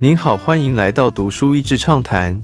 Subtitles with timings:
[0.00, 2.40] 您好，欢迎来到读书益智畅谈。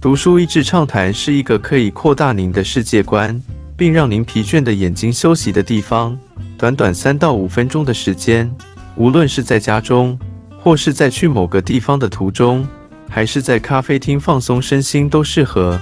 [0.00, 3.42] 读书益智畅谈是一个可以扩大您的世界观，
[3.76, 6.16] 并让您疲倦的眼睛休息的地方。
[6.56, 8.48] 短短三到五分钟的时间，
[8.94, 10.16] 无论是在家中，
[10.60, 12.64] 或是在去某个地方的途中，
[13.08, 15.80] 还是在咖啡厅放松身心，都适合。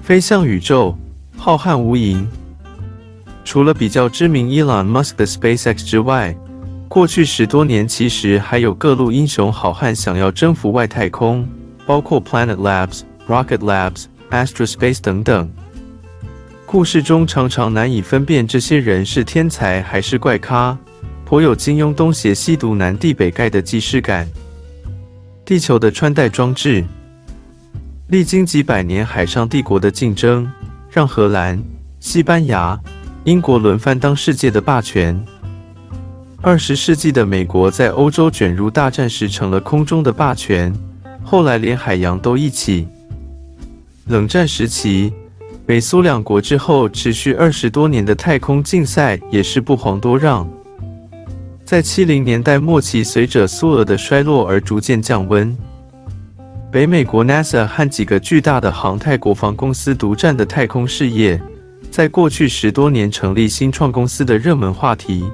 [0.00, 0.96] 飞向宇宙，
[1.36, 2.24] 浩瀚无垠。
[3.44, 6.34] 除了比较知名 Elon Musk 的 SpaceX 之外，
[6.90, 11.48] 过去十多年其实还有各路英雄好汉想要征服外太空，
[11.86, 15.48] 包括 Planet Labs、Rocket Labs、Astrospace 等等。
[16.66, 20.76] 故事中常常难以分辨这些人是天才还是怪咖，
[21.24, 24.28] 颇有金庸东邪西毒南帝北丐的既视感。
[25.44, 26.84] 地球的穿戴装置，
[28.08, 30.50] 历经几百年海上帝国的竞争，
[30.90, 31.62] 让荷兰、
[32.00, 32.76] 西班牙。
[33.22, 35.24] 英国轮番当世界的霸权。
[36.42, 40.72] 二十世纪的美国在欧洲卷入大战时成了空中的霸权，
[41.22, 42.88] 后来连海洋都一起。
[44.06, 45.12] 冷战时期，
[45.66, 50.48] 美苏两国之后持续二十多年的太空竞赛也是不遑多让。
[51.62, 55.54] 在七零年代末期，随着苏俄的衰落而逐渐降温。
[56.72, 61.38] 北美国 NASA 和几个巨大的航太国防公司独占的太空事业。
[61.90, 65.24] 在过去十多年成立新创公司的热门话题，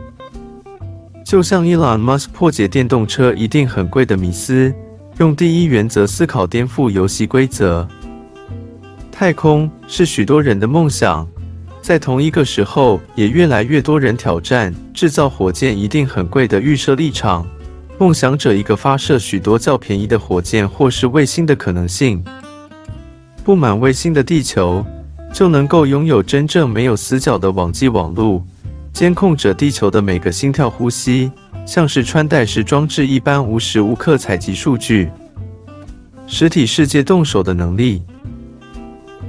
[1.26, 4.72] 就像 Elon Musk 破解电动车一定很贵的迷思，
[5.18, 7.86] 用第一原则思考颠覆游戏规则。
[9.10, 11.26] 太空是许多人的梦想，
[11.82, 17.44] 在同一个时候，也越来越多人挑战制造火箭一定很贵的预设立场，
[17.98, 22.24] 梦想者一个发射许多较便宜的火箭或是卫星的可能性。
[23.42, 24.86] 布满卫星的地球。
[25.34, 28.42] 就能够拥有真正没有死角的网际网络，
[28.96, 31.30] 监控着地球的每个心跳呼吸，
[31.66, 35.10] 像是穿戴式装置一般，无时无刻采集数据。
[36.26, 38.02] 实体世界动手的能力。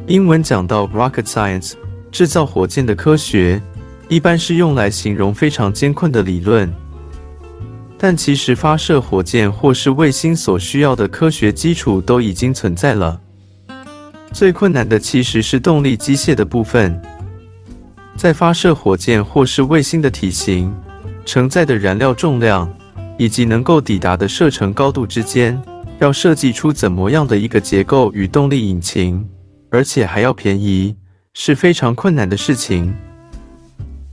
[0.08, 1.74] 英文讲到 rocket science，
[2.14, 3.62] 制造火箭的科学，
[4.08, 6.74] 一般是用来形容非常艰困的理论，
[7.98, 13.20] 但其实发射火箭或是卫星所需要的科学基础都已经存在了。
[14.32, 16.98] 最困难的其实是动力机械的部分，
[18.18, 20.76] 在发射火箭或是卫星的体型、
[21.24, 22.68] 承载的燃料重量
[23.18, 25.62] 以及能够抵达的射程高度之间，
[26.00, 29.24] 要设计出怎么样的一个结构与动力引擎，
[29.70, 30.96] 而且还要便宜，
[31.36, 32.92] 是非常困难的事情。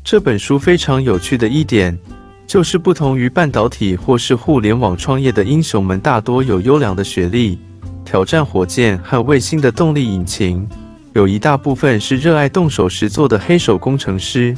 [0.05, 1.99] 这本书非常有趣的一点，
[2.47, 7.59] 就是不同于半导体或是互联网创业的英雄们，大多有优良的学历。
[8.05, 10.69] 挑战火箭和卫星的动力引擎，
[11.15, 14.53] 有一大部分是热爱动手实做的黑手工程师。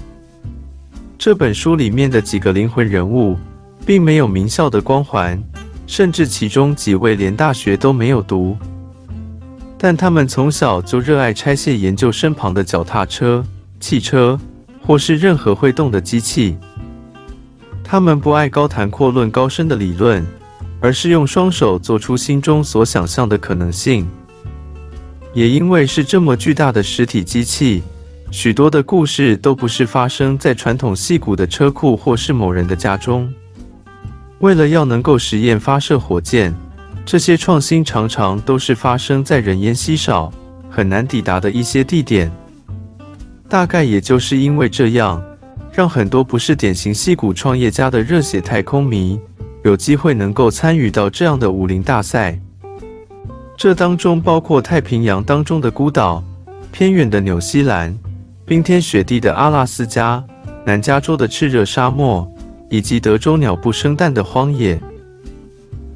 [1.18, 3.36] 这本书里面的几个灵魂人物，
[3.84, 5.38] 并没有名校的光环，
[5.86, 8.56] 甚至其中几位连大学都没有读，
[9.76, 13.44] 但他们从小就热爱拆卸研究身旁的脚踏车、
[13.78, 14.40] 汽车，
[14.80, 16.56] 或是任何会动的机器。
[17.84, 20.24] 他们不爱高谈阔论高深的理论。
[20.78, 24.06] 而是用双手做出心中所想象的可能性。
[25.36, 27.82] 也因为是这么巨大的实体机器，
[28.30, 33.30] 许多的故事都不是发生在传统戏骨的车库或是某人的家中。
[34.38, 36.54] 为了要能够实验发射火箭，
[37.04, 40.32] 这些创新常常都是发生在人烟稀少、
[40.70, 42.32] 很难抵达的一些地点。
[43.46, 45.22] 大概也就是因为这样，
[45.70, 49.20] 让很多不是典型戏骨创业家的热血太空迷。
[49.64, 52.40] 有机会能够参与到这样的武林大赛，
[53.56, 56.22] 这当中包括太平洋当中的孤岛、
[56.70, 57.96] 偏远的纽西兰、
[58.44, 60.22] 冰天雪地的阿拉斯加、
[60.66, 62.30] 南加州的炽热沙漠，
[62.68, 64.78] 以及德州鸟不生蛋的荒野。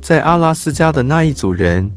[0.00, 1.90] 在阿拉斯加的那一组人，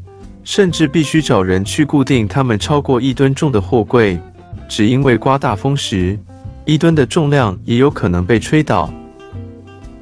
[0.44, 4.20] 甚至必须找人去固定他们超过一吨重的货柜，
[4.68, 6.18] 只因为刮大风时，
[6.66, 8.92] 一吨的重量也有可能被吹倒。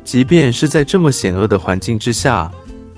[0.02, 2.50] 即便是在这么险恶的环境之下，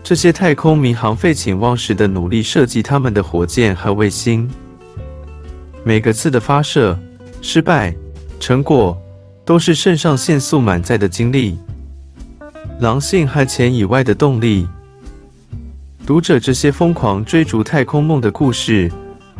[0.04, 4.46] 这些太空民航废寝忘食的努力设计他们的火箭和卫星。
[5.82, 6.98] 每个次的发射
[7.40, 7.96] 失败，
[8.38, 8.94] 成果
[9.46, 11.58] 都是肾上腺素满载的经历。
[12.80, 14.68] 狼性和钱以外的动力，
[16.06, 18.92] 读者这些疯狂追逐太空梦的故事，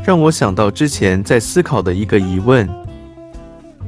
[0.02, 2.66] 让我想到之前在思考的一个疑问。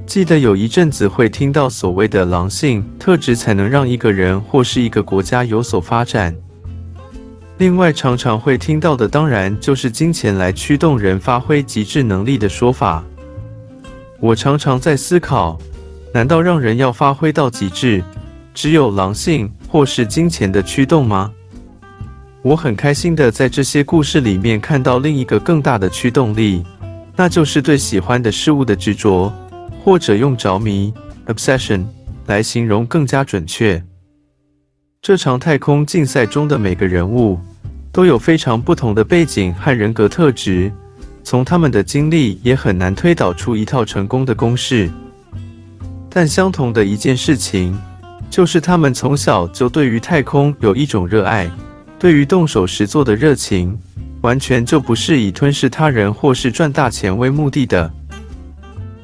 [0.04, 6.36] 记得有一阵子会听到所谓的狼性特质才能让一个人或是一个国家有所发展。
[7.58, 13.02] 另外，常常会听到的当然就是金钱来驱动人发挥极致能力的说法。
[14.20, 15.58] 我常常在思考，
[16.12, 18.04] 难道让人要发挥到极致，
[18.52, 21.32] 只有狼性或是金钱的驱动吗？
[22.42, 26.62] 我很开心的在这些故事里面看到另一个更大的驱动力，
[27.16, 29.32] 那就是对喜欢的事物的执着，
[29.82, 30.92] 或者用着迷
[31.26, 31.86] （obsession）
[32.26, 33.82] 来形容更加准确。
[35.06, 37.38] 这场太空竞赛中的每个人物
[37.92, 40.68] 都有非常不同的背景和人格特质，
[41.22, 44.90] 从他们的经历也很难推导出一套成功的公式。
[46.10, 47.80] 但相同的一件事情，
[48.28, 51.48] 就是他们从小就对于太空有一种热爱。
[52.00, 53.78] 对于动手实做的热情，
[54.22, 57.88] 完全就不是以吞噬他人或是赚大钱为目的的。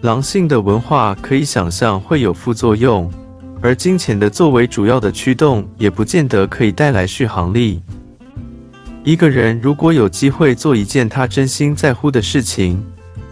[0.01, 3.09] 狼性的文化可以想象会有副作用，
[3.63, 7.81] 而金钱的作为主要的驱动，也不见得可以带来续航力。
[9.05, 12.85] 一个人如果有机会做一件他真心在乎的事情，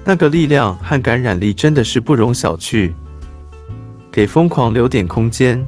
[0.05, 2.93] 那个力量和感染力真的是不容小觑。
[4.13, 5.65] 给疯狂留点空间。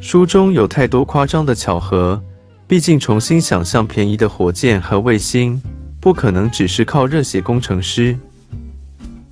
[0.00, 2.20] 书中有太多夸张的巧合。
[2.66, 5.60] 毕竟，重新想象便宜的火箭和卫星，
[6.00, 8.16] 不可能只是靠热血工程师。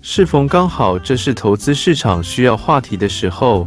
[0.03, 3.67] 适逢刚好这是投资市场需要话题的时候，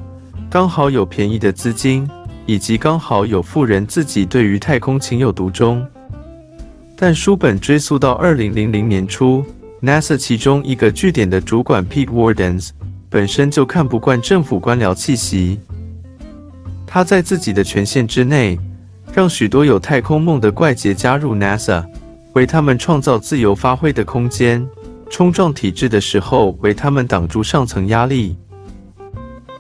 [0.54, 2.08] 刚好有便宜的资金，
[2.46, 5.84] 以及刚好有富人自己对于太空情有独钟。
[6.96, 9.44] 但书本追溯到二零零零年初
[9.82, 12.70] ，NASA 其中一个据点的主管 Pete Wardens
[13.10, 15.60] 本身就看不惯政府官僚气息，
[16.86, 18.60] 他在自己的权限之内。
[19.12, 21.84] 让许多有太空梦的怪杰加入 NASA，
[22.34, 24.64] 为他们创造自由发挥的空间；
[25.10, 28.38] 冲撞体制的时候，为他们挡住上层压力。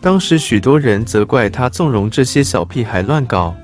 [0.03, 3.55] 当时许多人责怪他纵容这些小屁孩乱搞，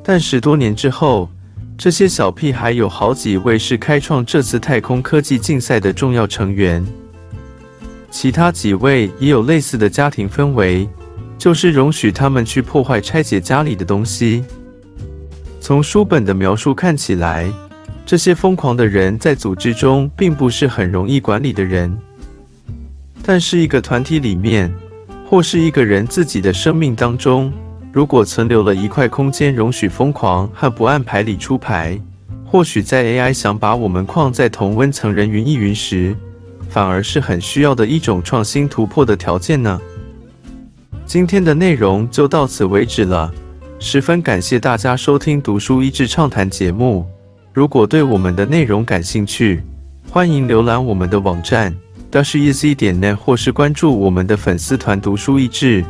[0.00, 1.28] 但十多年之后，
[1.76, 6.86] 这些小屁孩有好几位是开创这次太空科技竞赛的重要成员，
[8.12, 10.88] 其他几位也有类似的家庭氛围，
[11.36, 14.44] 就是容许他们去破坏、拆解家里的东西。
[15.60, 17.52] 从书本的描述看起来，
[18.06, 21.92] 这些疯狂的人在组织中并不是很容易管理的人。
[23.24, 24.72] 但是，一个团体里面，
[25.26, 27.52] 或是一个人自己的生命当中，
[27.92, 31.98] 如果存留了一块空间，容许疯狂和不按牌理出牌，
[32.44, 36.14] 或许在 AI 想把我们框在同温层人云亦云时，
[36.68, 39.80] 反而是很需要的一种创新突破的条件呢。
[41.06, 43.32] 今天的内容就到此为止了。
[43.80, 47.04] 十分感谢大家收听《读书益智畅谈》节目。
[47.52, 49.62] 如果对我们的内容感兴趣，
[50.10, 51.74] 欢迎浏览我们的网站
[52.14, 55.84] 要是 e a s y 点呢或是关注我们的粉丝团“读书益智”，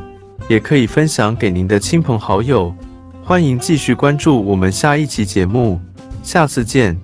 [0.48, 2.74] 也可以分享给您的亲朋好友。
[3.22, 5.78] 欢迎继续关注我们下一期节目，
[6.22, 6.98] 下次见。